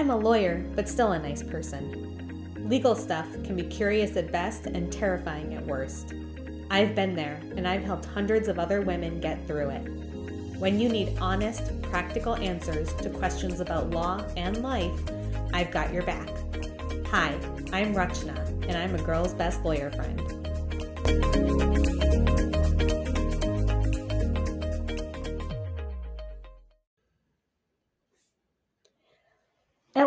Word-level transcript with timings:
I'm 0.00 0.08
a 0.08 0.16
lawyer, 0.16 0.64
but 0.74 0.88
still 0.88 1.12
a 1.12 1.18
nice 1.18 1.42
person. 1.42 2.56
Legal 2.70 2.94
stuff 2.94 3.26
can 3.44 3.54
be 3.54 3.64
curious 3.64 4.16
at 4.16 4.32
best 4.32 4.64
and 4.64 4.90
terrifying 4.90 5.52
at 5.52 5.66
worst. 5.66 6.14
I've 6.70 6.94
been 6.94 7.14
there, 7.14 7.38
and 7.54 7.68
I've 7.68 7.84
helped 7.84 8.06
hundreds 8.06 8.48
of 8.48 8.58
other 8.58 8.80
women 8.80 9.20
get 9.20 9.46
through 9.46 9.68
it. 9.68 9.82
When 10.58 10.80
you 10.80 10.88
need 10.88 11.18
honest, 11.20 11.82
practical 11.82 12.34
answers 12.36 12.94
to 12.94 13.10
questions 13.10 13.60
about 13.60 13.90
law 13.90 14.24
and 14.38 14.62
life, 14.62 14.98
I've 15.52 15.70
got 15.70 15.92
your 15.92 16.04
back. 16.04 16.30
Hi, 17.08 17.34
I'm 17.70 17.94
Rachna, 17.94 18.38
and 18.68 18.78
I'm 18.78 18.94
a 18.94 19.02
girl's 19.02 19.34
best 19.34 19.62
lawyer 19.64 19.90
friend. 19.90 20.18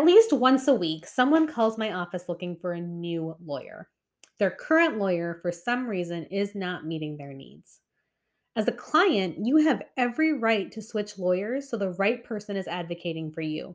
At 0.04 0.08
least 0.08 0.34
once 0.34 0.68
a 0.68 0.74
week, 0.74 1.06
someone 1.06 1.46
calls 1.46 1.78
my 1.78 1.94
office 1.94 2.28
looking 2.28 2.56
for 2.56 2.74
a 2.74 2.80
new 2.80 3.34
lawyer. 3.42 3.88
Their 4.38 4.50
current 4.50 4.98
lawyer, 4.98 5.38
for 5.40 5.50
some 5.50 5.86
reason, 5.86 6.24
is 6.24 6.54
not 6.54 6.84
meeting 6.84 7.16
their 7.16 7.32
needs. 7.32 7.80
As 8.54 8.68
a 8.68 8.72
client, 8.72 9.36
you 9.42 9.56
have 9.56 9.84
every 9.96 10.34
right 10.34 10.70
to 10.72 10.82
switch 10.82 11.16
lawyers 11.16 11.70
so 11.70 11.78
the 11.78 11.92
right 11.92 12.22
person 12.22 12.54
is 12.54 12.68
advocating 12.68 13.32
for 13.32 13.40
you. 13.40 13.74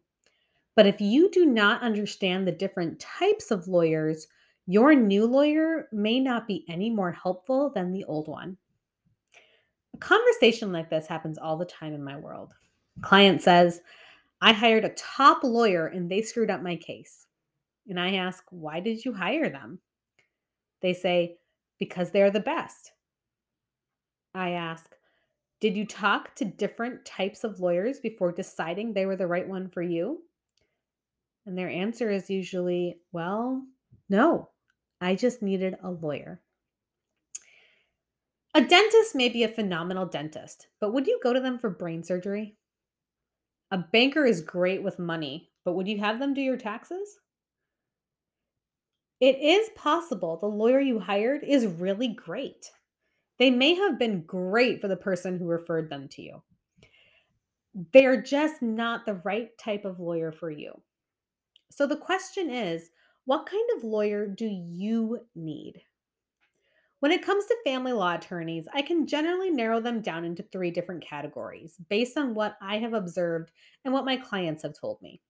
But 0.76 0.86
if 0.86 1.02
you 1.02 1.32
do 1.32 1.48
not 1.48 1.82
understand 1.82 2.48
the 2.48 2.52
different 2.52 3.00
types 3.00 3.50
of 3.50 3.68
lawyers, 3.68 4.28
your 4.68 4.94
new 4.94 5.26
lawyer 5.26 5.88
may 5.92 6.20
not 6.20 6.46
be 6.46 6.64
any 6.70 6.92
more 6.92 7.12
helpful 7.12 7.72
than 7.74 7.92
the 7.92 8.04
old 8.04 8.28
one. 8.28 8.56
A 9.96 9.98
conversation 9.98 10.72
like 10.72 10.92
this 10.92 11.08
happens 11.08 11.40
all 11.40 11.58
the 11.58 11.66
time 11.66 11.96
in 11.96 12.04
my 12.04 12.18
world. 12.18 12.54
Client 13.02 13.42
says, 13.42 13.82
I 14.42 14.54
hired 14.54 14.86
a 14.86 14.90
top 14.90 15.44
lawyer 15.44 15.88
and 15.88 16.10
they 16.10 16.22
screwed 16.22 16.50
up 16.50 16.62
my 16.62 16.76
case. 16.76 17.26
And 17.88 18.00
I 18.00 18.16
ask, 18.16 18.44
why 18.50 18.80
did 18.80 19.04
you 19.04 19.14
hire 19.14 19.50
them? 19.50 19.80
They 20.82 20.94
say, 20.94 21.38
because 21.80 22.12
they're 22.12 22.32
the 22.32 22.40
best. 22.40 22.92
I 24.34 24.52
ask, 24.52 24.96
did 25.60 25.76
you 25.76 25.86
talk 25.86 26.36
to 26.36 26.46
different 26.46 27.04
types 27.04 27.44
of 27.44 27.60
lawyers 27.60 28.00
before 28.00 28.32
deciding 28.32 28.94
they 28.94 29.06
were 29.06 29.16
the 29.16 29.28
right 29.28 29.48
one 29.48 29.70
for 29.70 29.82
you? 29.82 30.22
And 31.46 31.58
their 31.58 31.70
answer 31.70 32.10
is 32.10 32.30
usually, 32.30 33.00
well, 33.12 33.66
no, 34.08 34.50
I 35.02 35.16
just 35.16 35.42
needed 35.42 35.76
a 35.82 35.90
lawyer. 35.90 36.42
A 38.56 38.62
dentist 38.62 39.16
may 39.16 39.30
be 39.30 39.44
a 39.44 39.50
phenomenal 39.50 40.06
dentist, 40.06 40.68
but 40.80 40.94
would 40.94 41.08
you 41.08 41.20
go 41.22 41.34
to 41.34 41.40
them 41.40 41.60
for 41.60 41.70
brain 41.70 42.04
surgery? 42.04 42.56
A 43.72 43.78
banker 43.78 44.26
is 44.26 44.42
great 44.42 44.82
with 44.82 44.98
money, 44.98 45.52
but 45.64 45.74
would 45.74 45.88
you 45.88 46.00
have 46.00 46.20
them 46.20 46.34
do 46.34 46.42
your 46.42 46.58
taxes? 46.58 47.20
It 49.20 49.38
is 49.40 49.70
possible 49.76 50.38
the 50.38 50.48
lawyer 50.48 50.80
you 50.80 51.00
hired 51.00 51.44
is 51.44 51.68
really 51.68 52.08
great. 52.08 52.72
They 53.38 53.50
may 53.50 53.76
have 53.76 54.00
been 54.00 54.24
great 54.24 54.82
for 54.82 54.88
the 54.88 54.98
person 54.98 55.38
who 55.38 55.46
referred 55.46 55.90
them 55.90 56.08
to 56.10 56.22
you. 56.22 56.42
They're 57.94 58.22
just 58.22 58.62
not 58.62 59.06
the 59.06 59.22
right 59.26 59.50
type 59.58 59.86
of 59.86 60.00
lawyer 60.00 60.32
for 60.32 60.50
you. 60.50 60.82
So 61.72 61.86
the 61.86 61.98
question 61.98 62.50
is 62.50 62.90
what 63.26 63.46
kind 63.46 63.70
of 63.78 63.84
lawyer 63.84 64.26
do 64.26 64.48
you 64.48 65.20
need? 65.36 65.82
When 67.00 67.12
it 67.14 67.26
comes 67.26 67.46
to 67.46 67.56
family 67.64 67.94
law 67.94 68.16
attorneys, 68.16 68.68
I 68.74 68.82
can 68.82 69.08
generally 69.08 69.50
narrow 69.50 69.80
them 69.80 70.02
down 70.02 70.26
into 70.26 70.44
three 70.44 70.70
different 70.70 71.06
categories 71.06 71.78
based 71.90 72.18
on 72.18 72.36
what 72.36 72.58
I 72.62 72.78
have 72.80 72.94
observed 72.94 73.52
and 73.86 73.94
what 73.94 74.04
my 74.04 74.18
clients 74.18 74.64
have 74.64 74.74
told 74.78 75.02
me. 75.02 75.22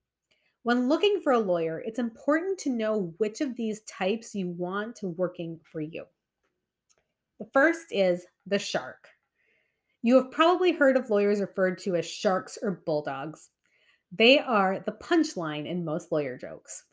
When 0.63 0.89
looking 0.89 1.21
for 1.21 1.31
a 1.31 1.39
lawyer, 1.39 1.79
it's 1.85 1.99
important 1.99 2.57
to 2.59 2.71
know 2.71 3.13
which 3.17 3.39
of 3.41 3.55
these 3.55 3.81
types 3.81 4.33
you 4.33 4.49
want 4.49 4.95
to 4.97 5.09
working 5.09 5.59
for 5.71 5.79
you. 5.79 6.05
The 7.39 7.47
first 7.53 7.87
is 7.91 8.25
the 8.47 8.59
shark. 8.59 9.07
You 10.01 10.15
have 10.15 10.31
probably 10.31 10.71
heard 10.71 10.97
of 10.97 11.09
lawyers 11.09 11.39
referred 11.39 11.77
to 11.79 11.95
as 11.95 12.05
sharks 12.05 12.57
or 12.61 12.81
bulldogs. 12.85 13.49
They 14.11 14.39
are 14.39 14.79
the 14.79 14.93
punchline 14.93 15.67
in 15.67 15.85
most 15.85 16.11
lawyer 16.11 16.37
jokes. 16.37 16.83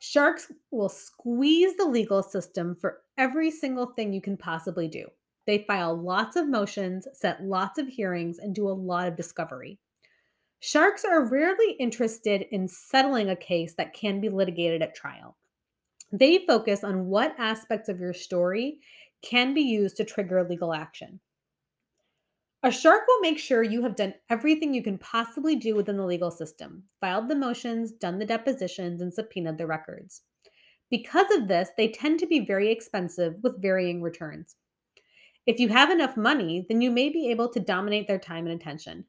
Sharks 0.00 0.50
will 0.70 0.88
squeeze 0.88 1.76
the 1.76 1.84
legal 1.84 2.22
system 2.22 2.74
for 2.74 3.02
every 3.18 3.50
single 3.50 3.86
thing 3.86 4.12
you 4.12 4.22
can 4.22 4.36
possibly 4.36 4.88
do. 4.88 5.06
They 5.46 5.64
file 5.66 5.94
lots 5.94 6.36
of 6.36 6.48
motions, 6.48 7.06
set 7.12 7.44
lots 7.44 7.78
of 7.78 7.86
hearings, 7.86 8.38
and 8.38 8.54
do 8.54 8.68
a 8.68 8.72
lot 8.72 9.08
of 9.08 9.16
discovery. 9.16 9.78
Sharks 10.60 11.04
are 11.04 11.28
rarely 11.28 11.72
interested 11.78 12.46
in 12.50 12.66
settling 12.66 13.28
a 13.28 13.36
case 13.36 13.74
that 13.74 13.92
can 13.92 14.20
be 14.20 14.30
litigated 14.30 14.80
at 14.80 14.94
trial. 14.94 15.36
They 16.12 16.44
focus 16.46 16.82
on 16.82 17.06
what 17.06 17.34
aspects 17.38 17.88
of 17.88 18.00
your 18.00 18.14
story 18.14 18.78
can 19.22 19.52
be 19.52 19.62
used 19.62 19.98
to 19.98 20.04
trigger 20.04 20.42
legal 20.42 20.72
action. 20.72 21.20
A 22.62 22.70
shark 22.70 23.04
will 23.08 23.20
make 23.20 23.38
sure 23.38 23.62
you 23.62 23.82
have 23.84 23.96
done 23.96 24.12
everything 24.28 24.74
you 24.74 24.82
can 24.82 24.98
possibly 24.98 25.56
do 25.56 25.74
within 25.74 25.96
the 25.96 26.04
legal 26.04 26.30
system, 26.30 26.82
filed 27.00 27.28
the 27.28 27.34
motions, 27.34 27.90
done 27.90 28.18
the 28.18 28.26
depositions, 28.26 29.00
and 29.00 29.12
subpoenaed 29.12 29.56
the 29.56 29.66
records. 29.66 30.22
Because 30.90 31.30
of 31.34 31.48
this, 31.48 31.70
they 31.78 31.88
tend 31.88 32.18
to 32.18 32.26
be 32.26 32.40
very 32.40 32.70
expensive 32.70 33.36
with 33.42 33.62
varying 33.62 34.02
returns. 34.02 34.56
If 35.46 35.58
you 35.58 35.70
have 35.70 35.90
enough 35.90 36.18
money, 36.18 36.66
then 36.68 36.82
you 36.82 36.90
may 36.90 37.08
be 37.08 37.30
able 37.30 37.48
to 37.48 37.60
dominate 37.60 38.06
their 38.06 38.18
time 38.18 38.46
and 38.46 38.60
attention. 38.60 39.06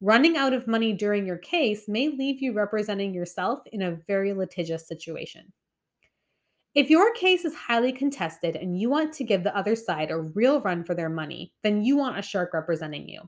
Running 0.00 0.38
out 0.38 0.54
of 0.54 0.66
money 0.66 0.94
during 0.94 1.26
your 1.26 1.36
case 1.36 1.88
may 1.88 2.08
leave 2.08 2.40
you 2.40 2.54
representing 2.54 3.12
yourself 3.12 3.60
in 3.72 3.82
a 3.82 3.98
very 4.06 4.32
litigious 4.32 4.88
situation. 4.88 5.52
If 6.76 6.90
your 6.90 7.10
case 7.14 7.46
is 7.46 7.54
highly 7.54 7.90
contested 7.90 8.54
and 8.54 8.78
you 8.78 8.90
want 8.90 9.14
to 9.14 9.24
give 9.24 9.42
the 9.42 9.56
other 9.56 9.74
side 9.74 10.10
a 10.10 10.20
real 10.20 10.60
run 10.60 10.84
for 10.84 10.94
their 10.94 11.08
money, 11.08 11.54
then 11.62 11.82
you 11.82 11.96
want 11.96 12.18
a 12.18 12.22
shark 12.22 12.52
representing 12.52 13.08
you. 13.08 13.22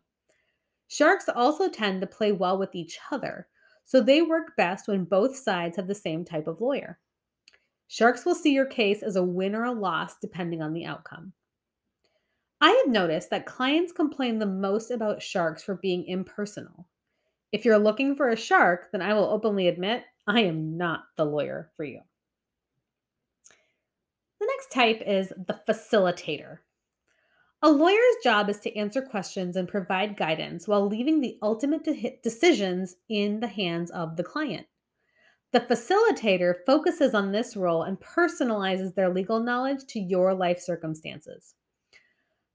Sharks 0.88 1.30
also 1.34 1.70
tend 1.70 2.02
to 2.02 2.06
play 2.06 2.30
well 2.30 2.58
with 2.58 2.74
each 2.74 2.98
other, 3.10 3.46
so 3.84 4.02
they 4.02 4.20
work 4.20 4.54
best 4.58 4.86
when 4.86 5.04
both 5.04 5.34
sides 5.34 5.78
have 5.78 5.86
the 5.86 5.94
same 5.94 6.26
type 6.26 6.46
of 6.46 6.60
lawyer. 6.60 6.98
Sharks 7.86 8.26
will 8.26 8.34
see 8.34 8.52
your 8.52 8.66
case 8.66 9.02
as 9.02 9.16
a 9.16 9.22
win 9.22 9.54
or 9.54 9.64
a 9.64 9.72
loss 9.72 10.16
depending 10.20 10.60
on 10.60 10.74
the 10.74 10.84
outcome. 10.84 11.32
I 12.60 12.72
have 12.72 12.92
noticed 12.92 13.30
that 13.30 13.46
clients 13.46 13.92
complain 13.92 14.38
the 14.38 14.44
most 14.44 14.90
about 14.90 15.22
sharks 15.22 15.62
for 15.62 15.76
being 15.76 16.04
impersonal. 16.04 16.86
If 17.52 17.64
you're 17.64 17.78
looking 17.78 18.14
for 18.14 18.28
a 18.28 18.36
shark, 18.36 18.92
then 18.92 19.00
I 19.00 19.14
will 19.14 19.30
openly 19.30 19.68
admit 19.68 20.02
I 20.26 20.40
am 20.40 20.76
not 20.76 21.04
the 21.16 21.24
lawyer 21.24 21.70
for 21.78 21.84
you. 21.84 22.00
Next 24.58 24.72
type 24.72 25.02
is 25.06 25.28
the 25.28 25.60
facilitator. 25.68 26.58
A 27.62 27.70
lawyer's 27.70 28.16
job 28.24 28.48
is 28.48 28.58
to 28.60 28.76
answer 28.76 29.00
questions 29.00 29.54
and 29.54 29.68
provide 29.68 30.16
guidance 30.16 30.66
while 30.66 30.84
leaving 30.84 31.20
the 31.20 31.38
ultimate 31.42 31.84
de- 31.84 32.18
decisions 32.24 32.96
in 33.08 33.38
the 33.38 33.46
hands 33.46 33.92
of 33.92 34.16
the 34.16 34.24
client. 34.24 34.66
The 35.52 35.60
facilitator 35.60 36.54
focuses 36.66 37.14
on 37.14 37.30
this 37.30 37.56
role 37.56 37.84
and 37.84 38.00
personalizes 38.00 38.96
their 38.96 39.14
legal 39.14 39.38
knowledge 39.38 39.86
to 39.90 40.00
your 40.00 40.34
life 40.34 40.58
circumstances. 40.58 41.54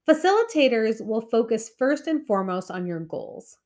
Facilitators 0.06 1.02
will 1.02 1.22
focus 1.22 1.70
first 1.78 2.06
and 2.06 2.26
foremost 2.26 2.70
on 2.70 2.86
your 2.86 3.00
goals. 3.00 3.56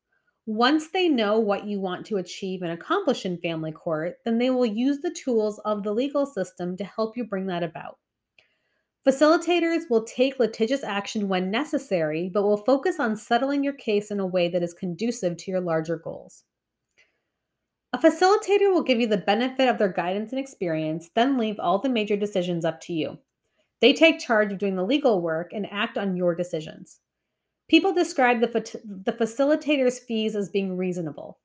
Once 0.47 0.91
they 0.91 1.09
know 1.09 1.41
what 1.41 1.66
you 1.66 1.81
want 1.81 2.06
to 2.06 2.19
achieve 2.19 2.62
and 2.62 2.70
accomplish 2.70 3.26
in 3.26 3.37
family 3.38 3.72
court, 3.72 4.19
then 4.25 4.38
they 4.38 4.50
will 4.50 4.65
use 4.65 5.00
the 5.00 5.10
tools 5.10 5.59
of 5.65 5.82
the 5.82 5.93
legal 5.93 6.25
system 6.25 6.76
to 6.76 6.84
help 6.84 7.16
you 7.16 7.25
bring 7.25 7.47
that 7.47 7.65
about. 7.65 7.99
Facilitators 9.06 9.88
will 9.88 10.04
take 10.04 10.38
litigious 10.38 10.82
action 10.82 11.28
when 11.28 11.50
necessary, 11.50 12.31
but 12.32 12.42
will 12.42 12.56
focus 12.56 12.98
on 12.98 13.16
settling 13.16 13.62
your 13.62 13.72
case 13.72 14.10
in 14.10 14.20
a 14.20 14.26
way 14.26 14.48
that 14.48 14.62
is 14.62 14.75
conducive 14.75 15.36
to 15.36 15.50
your 15.50 15.60
larger 15.60 15.97
goals. 15.97 16.44
A 17.93 17.99
facilitator 17.99 18.70
will 18.73 18.82
give 18.82 19.00
you 19.00 19.06
the 19.06 19.17
benefit 19.17 19.69
of 19.69 19.78
their 19.78 19.88
guidance 19.93 20.32
and 20.32 20.38
experience, 20.38 21.11
then 21.14 21.38
leave 21.38 21.58
all 21.58 21.78
the 21.78 21.88
major 21.88 22.17
decisions 22.17 22.64
up 22.64 22.81
to 22.82 22.93
you. 22.93 23.19
They 23.81 23.93
take 23.93 24.19
charge 24.19 24.52
of 24.52 24.58
doing 24.58 24.76
the 24.76 24.84
legal 24.84 25.23
work 25.23 25.52
and 25.55 25.67
act 25.70 25.96
on 25.96 26.17
your 26.17 26.34
decisions. 26.34 27.00
People 27.69 27.94
describe 27.94 28.40
the, 28.40 28.81
the 28.84 29.12
facilitator's 29.12 30.00
fees 30.00 30.34
as 30.34 30.50
being 30.50 30.76
reasonable. 30.76 31.38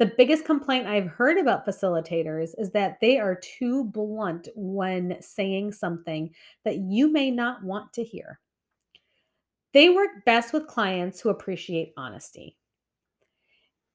The 0.00 0.14
biggest 0.16 0.46
complaint 0.46 0.86
I've 0.86 1.08
heard 1.08 1.36
about 1.36 1.66
facilitators 1.66 2.54
is 2.56 2.70
that 2.70 2.96
they 3.02 3.18
are 3.18 3.34
too 3.34 3.84
blunt 3.84 4.48
when 4.54 5.20
saying 5.20 5.72
something 5.72 6.34
that 6.64 6.78
you 6.78 7.12
may 7.12 7.30
not 7.30 7.62
want 7.62 7.92
to 7.92 8.02
hear. 8.02 8.40
They 9.74 9.90
work 9.90 10.24
best 10.24 10.54
with 10.54 10.66
clients 10.66 11.20
who 11.20 11.28
appreciate 11.28 11.92
honesty. 11.98 12.56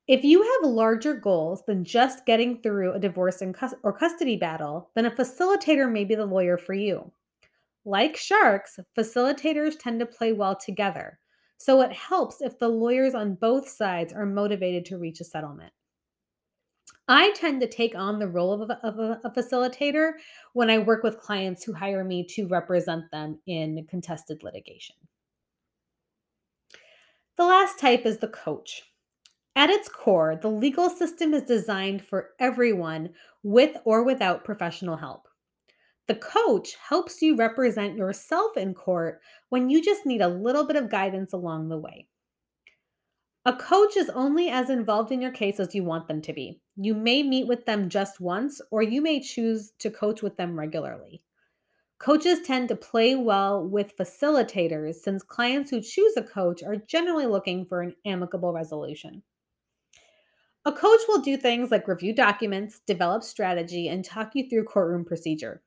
If 0.08 0.24
you 0.24 0.44
have 0.44 0.70
larger 0.70 1.16
goals 1.16 1.64
than 1.66 1.84
just 1.84 2.28
getting 2.28 2.62
through 2.62 2.94
a 2.94 3.00
divorce 3.00 3.42
or 3.82 3.92
custody 3.92 4.38
battle, 4.38 4.92
then 4.94 5.08
a 5.08 5.12
facilitator 5.12 5.92
may 5.92 6.06
be 6.06 6.14
the 6.14 6.28
lawyer 6.28 6.60
for 6.60 6.76
you. 6.76 7.12
Like 7.84 8.16
sharks, 8.16 8.80
facilitators 8.96 9.80
tend 9.80 10.00
to 10.02 10.06
play 10.06 10.34
well 10.34 10.56
together, 10.56 11.18
so 11.58 11.82
it 11.82 11.92
helps 11.92 12.44
if 12.44 12.60
the 12.60 12.70
lawyers 12.70 13.16
on 13.16 13.34
both 13.34 13.68
sides 13.68 14.14
are 14.14 14.28
motivated 14.28 14.86
to 14.86 15.00
reach 15.00 15.20
a 15.20 15.24
settlement. 15.24 15.74
I 17.08 17.32
tend 17.34 17.62
to 17.62 17.68
take 17.68 17.94
on 17.94 18.18
the 18.18 18.28
role 18.28 18.62
of 18.62 18.70
a, 18.70 18.80
of 18.86 19.00
a, 19.00 19.30
facilitator 19.30 20.14
when 20.54 20.72
I 20.72 20.80
work 20.80 21.04
with 21.04 21.20
clients 21.20 21.64
who 21.64 21.74
hire 21.74 22.04
me 22.04 22.26
to 22.32 22.48
represent 22.48 23.04
them 23.12 23.40
in 23.46 23.86
contested 23.88 24.42
litigation. 24.42 24.96
The 27.38 27.46
last 27.46 27.80
type 27.80 28.06
is 28.06 28.18
the 28.18 28.30
coach. 28.30 28.84
At 29.56 29.70
its 29.70 29.88
core, 29.88 30.40
the 30.42 30.50
legal 30.50 30.90
system 30.90 31.34
is 31.34 31.44
designed 31.44 32.04
for 32.04 32.32
everyone 32.40 33.12
with 33.44 33.78
or 33.86 34.04
without 34.04 34.44
professional 34.44 34.98
help. 34.98 35.28
The 36.08 36.16
coach 36.16 36.76
helps 36.90 37.22
you 37.22 37.36
represent 37.36 37.98
yourself 37.98 38.58
in 38.58 38.74
court 38.74 39.22
when 39.50 39.70
you 39.70 39.82
just 39.82 40.06
need 40.06 40.22
a 40.22 40.28
little 40.28 40.66
bit 40.66 40.76
of 40.76 40.90
guidance 40.90 41.34
along 41.34 41.70
the 41.70 41.78
way. 41.78 42.08
A 43.48 43.54
coach 43.54 43.96
is 43.96 44.10
only 44.10 44.50
as 44.50 44.72
involved 44.72 45.12
in 45.12 45.22
your 45.22 45.32
case 45.32 45.60
as 45.60 45.76
you 45.76 45.84
want 45.84 46.08
them 46.08 46.20
to 46.24 46.34
be. 46.34 46.60
You 46.78 46.96
may 46.96 47.22
meet 47.22 47.48
with 47.48 47.66
them 47.68 47.90
just 47.90 48.20
once, 48.20 48.60
or 48.72 48.82
you 48.82 49.02
may 49.02 49.20
choose 49.20 49.72
to 49.80 49.92
coach 49.92 50.24
with 50.24 50.36
them 50.36 50.58
regularly. 50.58 51.22
Coaches 52.00 52.40
tend 52.42 52.70
to 52.70 52.76
play 52.76 53.16
well 53.16 53.64
with 53.64 53.96
facilitators 53.98 54.96
since 54.96 55.22
clients 55.22 55.70
who 55.70 55.80
choose 55.80 56.18
a 56.18 56.24
coach 56.24 56.64
are 56.64 56.76
generally 56.76 57.28
looking 57.28 57.66
for 57.66 57.82
an 57.82 57.96
amicable 58.04 58.52
resolution. 58.52 59.22
A 60.66 60.72
coach 60.72 61.02
will 61.08 61.22
do 61.22 61.38
things 61.38 61.70
like 61.70 61.88
review 61.88 62.14
documents, 62.14 62.82
develop 62.88 63.24
strategy, 63.24 63.88
and 63.88 64.04
talk 64.04 64.32
you 64.34 64.50
through 64.50 64.64
courtroom 64.64 65.06
procedure. 65.06 65.62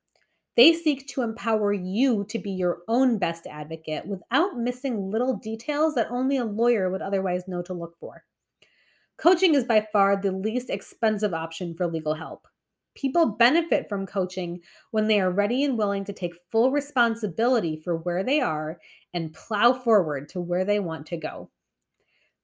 They 0.59 0.73
seek 0.73 1.07
to 1.07 1.21
empower 1.21 1.71
you 1.71 2.25
to 2.25 2.37
be 2.37 2.51
your 2.51 2.79
own 2.89 3.17
best 3.17 3.47
advocate 3.47 4.05
without 4.05 4.57
missing 4.57 5.09
little 5.09 5.37
details 5.37 5.95
that 5.95 6.11
only 6.11 6.35
a 6.35 6.43
lawyer 6.43 6.89
would 6.89 7.01
otherwise 7.01 7.47
know 7.47 7.61
to 7.61 7.73
look 7.73 7.97
for. 7.97 8.25
Coaching 9.15 9.55
is 9.55 9.63
by 9.63 9.87
far 9.93 10.17
the 10.17 10.33
least 10.33 10.69
expensive 10.69 11.33
option 11.33 11.73
for 11.75 11.87
legal 11.87 12.13
help. 12.13 12.45
People 12.93 13.37
benefit 13.37 13.87
from 13.87 14.05
coaching 14.05 14.59
when 14.91 15.07
they 15.07 15.21
are 15.21 15.31
ready 15.31 15.63
and 15.63 15.77
willing 15.77 16.03
to 16.03 16.11
take 16.11 16.35
full 16.51 16.71
responsibility 16.71 17.77
for 17.77 17.95
where 17.95 18.25
they 18.25 18.41
are 18.41 18.81
and 19.13 19.31
plow 19.31 19.71
forward 19.71 20.27
to 20.27 20.41
where 20.41 20.65
they 20.65 20.81
want 20.81 21.05
to 21.05 21.15
go. 21.15 21.49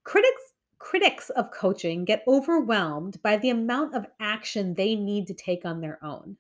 Critics 0.06 0.53
critics 0.79 1.31
of 1.31 1.51
coaching 1.51 2.06
get 2.06 2.23
overwhelmed 2.29 3.21
by 3.21 3.35
the 3.35 3.50
amount 3.50 3.94
of 3.94 4.06
action 4.21 4.73
they 4.73 4.95
need 4.95 5.27
to 5.27 5.33
take 5.33 5.65
on 5.65 5.81
their 5.81 6.01
own. 6.01 6.38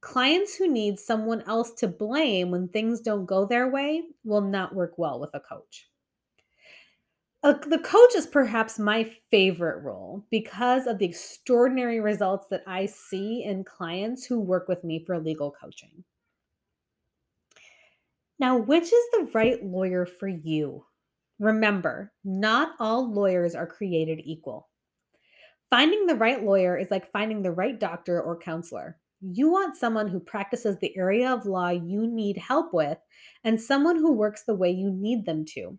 Clients 0.00 0.56
who 0.56 0.66
need 0.70 0.98
someone 0.98 1.42
else 1.46 1.72
to 1.74 1.88
blame 1.88 2.50
when 2.50 2.68
things 2.68 3.00
don't 3.00 3.26
go 3.26 3.44
their 3.44 3.68
way 3.68 4.02
will 4.24 4.40
not 4.40 4.74
work 4.74 4.94
well 4.96 5.20
with 5.20 5.30
a 5.34 5.40
coach. 5.40 5.88
The 7.42 7.80
coach 7.82 8.14
is 8.14 8.26
perhaps 8.26 8.78
my 8.78 9.10
favorite 9.30 9.82
role 9.82 10.26
because 10.30 10.86
of 10.86 10.98
the 10.98 11.06
extraordinary 11.06 12.00
results 12.00 12.48
that 12.48 12.62
I 12.66 12.86
see 12.86 13.44
in 13.44 13.64
clients 13.64 14.26
who 14.26 14.40
work 14.40 14.68
with 14.68 14.84
me 14.84 15.04
for 15.06 15.18
legal 15.18 15.50
coaching. 15.50 16.04
Now, 18.38 18.56
which 18.58 18.84
is 18.84 19.04
the 19.12 19.30
right 19.34 19.62
lawyer 19.62 20.06
for 20.06 20.28
you? 20.28 20.84
Remember, 21.38 22.12
not 22.24 22.74
all 22.78 23.10
lawyers 23.10 23.54
are 23.54 23.66
created 23.66 24.20
equal. 24.24 24.68
Finding 25.70 26.06
the 26.06 26.14
right 26.14 26.42
lawyer 26.42 26.76
is 26.76 26.90
like 26.90 27.12
finding 27.12 27.42
the 27.42 27.52
right 27.52 27.78
doctor 27.78 28.20
or 28.20 28.38
counselor. 28.38 28.98
You 29.20 29.50
want 29.50 29.76
someone 29.76 30.08
who 30.08 30.18
practices 30.18 30.78
the 30.78 30.96
area 30.96 31.30
of 31.30 31.44
law 31.44 31.68
you 31.68 32.06
need 32.06 32.38
help 32.38 32.72
with 32.72 32.98
and 33.44 33.60
someone 33.60 33.96
who 33.96 34.12
works 34.12 34.44
the 34.44 34.54
way 34.54 34.70
you 34.70 34.90
need 34.90 35.26
them 35.26 35.44
to. 35.50 35.78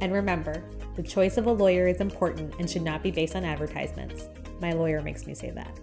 And 0.00 0.12
remember, 0.12 0.62
the 0.94 1.02
choice 1.02 1.36
of 1.36 1.46
a 1.46 1.52
lawyer 1.52 1.88
is 1.88 2.00
important 2.00 2.54
and 2.60 2.70
should 2.70 2.82
not 2.82 3.02
be 3.02 3.10
based 3.10 3.34
on 3.34 3.44
advertisements. 3.44 4.28
My 4.60 4.70
lawyer 4.70 5.02
makes 5.02 5.26
me 5.26 5.34
say 5.34 5.50
that. 5.50 5.80